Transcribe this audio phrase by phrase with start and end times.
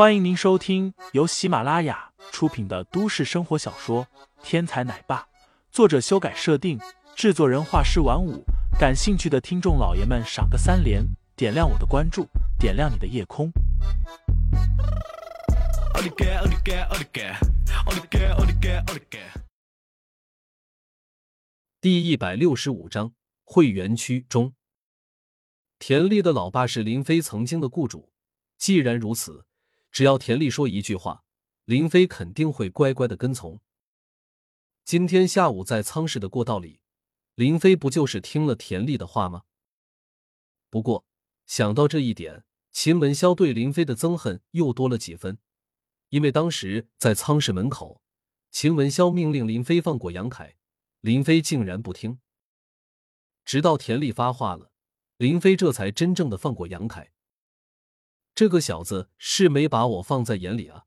[0.00, 4.06] 欢迎您收听由喜马拉雅出品的都市生活小说
[4.42, 5.18] 《天才奶爸》，
[5.70, 6.80] 作者修改设定，
[7.14, 8.42] 制作人画师晚舞。
[8.78, 11.04] 感兴趣的听众老爷们，赏个三连，
[11.36, 12.26] 点亮我的关注，
[12.58, 13.52] 点亮你的夜空。
[21.78, 23.12] 第一百六十五章
[23.44, 24.54] 会员区中，
[25.78, 28.10] 田丽的老爸是林飞曾经的雇主。
[28.56, 29.44] 既然如此。
[29.90, 31.24] 只要田丽说一句话，
[31.64, 33.60] 林飞肯定会乖乖的跟从。
[34.84, 36.80] 今天下午在仓室的过道里，
[37.34, 39.42] 林飞不就是听了田丽的话吗？
[40.68, 41.06] 不过
[41.46, 45.38] 想到这一点，秦文潇对林飞的憎恨又多了几分，
[46.08, 48.00] 因为当时在仓室门口，
[48.50, 50.56] 秦文潇命令林飞放过杨凯，
[51.00, 52.20] 林飞竟然不听。
[53.44, 54.70] 直到田丽发话了，
[55.16, 57.12] 林飞这才真正的放过杨凯。
[58.40, 60.86] 这个小子是没把我放在眼里啊！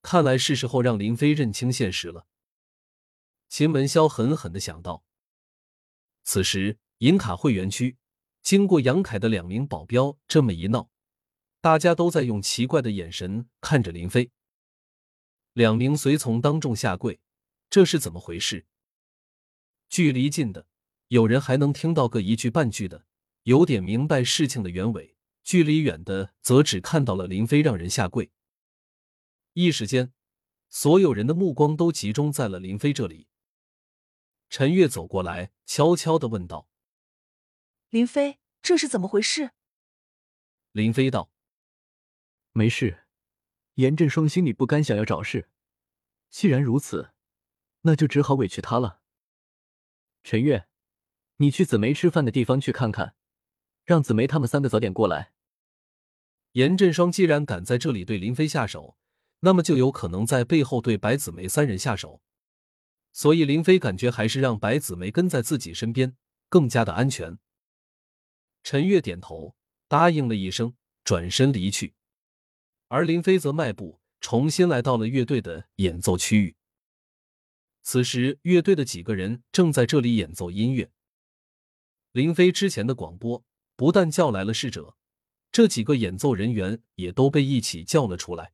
[0.00, 2.26] 看来是时候让林飞认清现实了。
[3.46, 5.04] 秦文潇狠狠的想到。
[6.22, 7.98] 此时银卡会员区，
[8.42, 10.88] 经过杨凯的两名保镖这么一闹，
[11.60, 14.30] 大家都在用奇怪的眼神看着林飞。
[15.52, 17.20] 两名随从当众下跪，
[17.68, 18.64] 这是怎么回事？
[19.90, 20.66] 距离近的，
[21.08, 23.04] 有人还能听到个一句半句的，
[23.42, 25.13] 有点明白事情的原委。
[25.44, 28.32] 距离远的则只看到了林飞让人下跪。
[29.52, 30.12] 一时间，
[30.68, 33.28] 所有人的目光都集中在了林飞这里。
[34.48, 36.68] 陈月走过来，悄悄的问道
[37.90, 39.52] ：“林飞，这是怎么回事？”
[40.72, 41.30] 林飞道
[42.52, 43.04] ：“没事，
[43.74, 45.50] 严振双心里不甘，想要找事。
[46.30, 47.12] 既然如此，
[47.82, 49.02] 那就只好委屈他了。
[50.22, 50.66] 陈月，
[51.36, 53.14] 你去紫梅吃饭的地方去看看，
[53.84, 55.32] 让紫梅他们三个早点过来。”
[56.54, 58.96] 严振双既然敢在这里对林飞下手，
[59.40, 62.22] 那么就有可能在背后对白子梅三人下手。
[63.12, 66.16] 所以林飞感觉还是让白子梅跟在自己身边
[66.48, 67.38] 更加的安全。
[68.62, 69.56] 陈月点头
[69.88, 71.94] 答应了一声，转身离去。
[72.86, 76.56] 而林飞则迈步重新来到了乐队的演奏区域。
[77.82, 80.92] 此时，乐队的几个人正在这里演奏音乐。
[82.12, 83.44] 林飞之前的广播
[83.74, 84.96] 不但叫来了侍者。
[85.54, 88.52] 这几个演奏人员也都被一起叫了出来。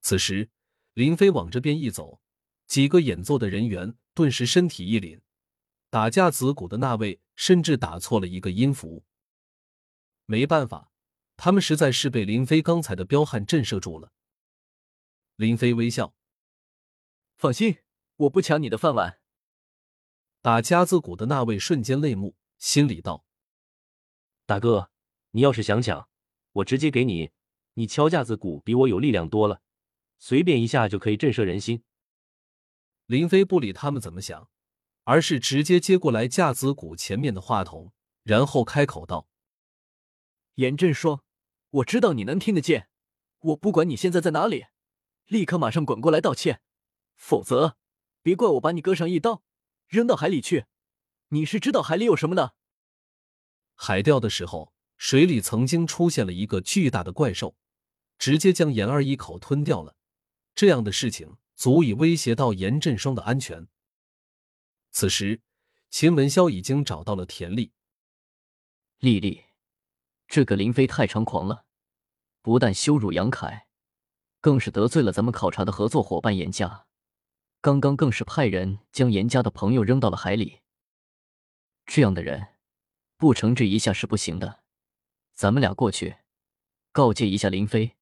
[0.00, 0.50] 此时，
[0.92, 2.20] 林飞往这边一走，
[2.66, 5.20] 几个演奏的人员顿时身体一凛。
[5.88, 9.04] 打架子鼓的那位甚至打错了一个音符。
[10.26, 10.90] 没办法，
[11.36, 14.12] 他们实在是被林飞刚才的彪悍震慑住了。
[15.36, 16.12] 林飞微笑
[17.38, 17.78] ：“放心，
[18.16, 19.20] 我不抢你的饭碗。”
[20.42, 23.24] 打架子鼓的那位瞬间泪目，心里道
[24.44, 24.90] ：“大哥。”
[25.32, 26.08] 你要是想抢，
[26.52, 27.30] 我直接给你。
[27.74, 29.62] 你敲架子鼓比我有力量多了，
[30.18, 31.84] 随便一下就可以震慑人心。
[33.06, 34.50] 林飞不理他们怎么想，
[35.04, 37.92] 而是直接接过来架子鼓前面的话筒，
[38.24, 39.28] 然后开口道
[40.56, 41.22] ：“严振双，
[41.70, 42.88] 我知道你能听得见，
[43.38, 44.66] 我不管你现在在哪里，
[45.26, 46.60] 立刻马上滚过来道歉，
[47.14, 47.76] 否则
[48.22, 49.44] 别怪我把你割上一刀，
[49.86, 50.66] 扔到海里去。
[51.28, 52.54] 你是知道海里有什么的？
[53.76, 57.56] 海钓的时候。”水里曾经出现了一个巨大的怪兽，
[58.18, 59.96] 直接将严儿一口吞掉了。
[60.54, 63.68] 这样的事情足以威胁到严振双的安全。
[64.90, 65.40] 此时，
[65.88, 67.72] 秦文潇已经找到了田丽。
[68.98, 69.44] 丽丽，
[70.26, 71.64] 这个林飞太猖狂了，
[72.42, 73.68] 不但羞辱杨凯，
[74.40, 76.86] 更是得罪了咱们考察的合作伙伴严家。
[77.60, 80.60] 刚刚更是派人将严家的朋友扔到了海里。
[81.86, 82.48] 这样的人，
[83.16, 84.64] 不惩治一下是不行的。
[85.38, 86.16] 咱们俩过去，
[86.90, 87.96] 告诫一下林飞，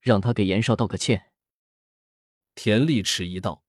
[0.00, 1.30] 让他给严少道个歉。
[2.54, 3.62] 田丽迟疑道：“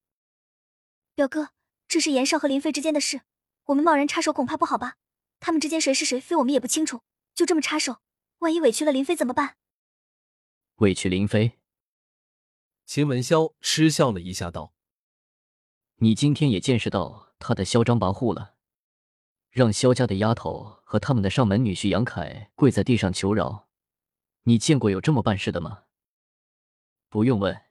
[1.13, 1.49] 表哥，
[1.85, 3.23] 这是严少和林飞之间的事，
[3.65, 4.95] 我们贸然插手恐怕不好吧？
[5.41, 7.01] 他们之间谁是谁非，我们也不清楚，
[7.35, 7.97] 就这么插手，
[8.37, 9.57] 万一委屈了林飞怎么办？”
[10.79, 11.59] 委屈林飞？
[12.85, 14.73] 秦文潇嗤笑了一下，道
[15.99, 18.55] ：“你今天也见识到他的嚣张跋扈了。”
[19.51, 23.67] 让萧家的丫头和他们的上门女婿杨凯跪在地上求饶，
[24.43, 25.85] 你见过有这么办事的吗？
[27.09, 27.63] 不用问，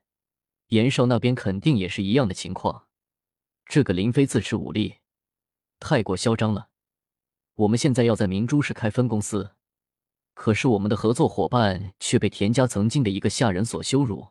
[0.71, 2.89] 严少那边肯定也是一样的情况。
[3.65, 4.97] 这个林飞自恃武力，
[5.79, 6.71] 太过嚣张了。
[7.55, 9.55] 我们现在要在明珠市开分公司，
[10.35, 14.31] 可是我们的合作伙伴却被田家曾经的一个下人所羞辱，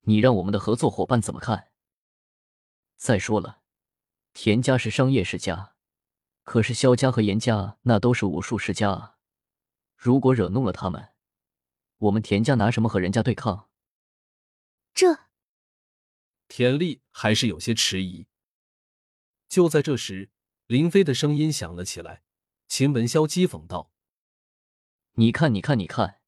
[0.00, 1.68] 你让我们的合作伙伴怎么看？
[2.96, 3.60] 再说了，
[4.32, 5.76] 田家是商业世家。
[6.50, 9.18] 可是萧家和严家那都是武术世家啊，
[9.94, 11.10] 如果惹怒了他们，
[11.98, 13.68] 我们田家拿什么和人家对抗？
[14.92, 15.28] 这
[16.48, 18.26] 田丽还是有些迟疑。
[19.48, 20.32] 就在这时，
[20.66, 22.24] 林飞的声音响了起来。
[22.66, 23.92] 秦文潇讥讽道
[25.14, 26.18] ：“你看，你看，你看，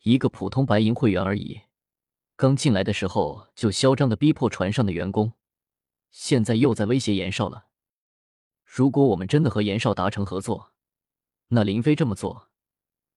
[0.00, 1.60] 一个普通白银会员而已，
[2.34, 5.34] 刚进来的时候就嚣张的逼迫船上的员工，
[6.10, 7.68] 现在又在威胁严少了。
[8.74, 10.72] 如果我们真的和严少达成合作，
[11.48, 12.48] 那林飞这么做，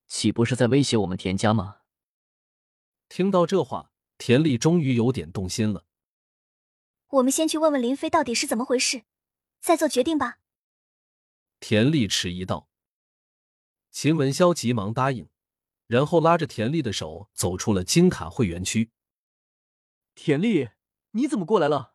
[0.05, 1.77] 岂不是在威胁我们田家吗？”
[3.07, 5.85] 听到这话，田丽终于有点动心了。
[7.07, 9.03] 我们先去问问林飞到底是怎么回事，
[9.61, 10.39] 再做决定吧。
[11.61, 12.67] 田丽迟疑道。
[13.91, 15.29] 秦文潇急忙答应，
[15.87, 18.91] 然后拉着田丽的手走出了金卡会员区。
[20.15, 20.71] 田丽，
[21.11, 21.94] 你怎么过来了？